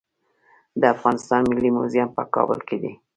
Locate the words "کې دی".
2.67-2.93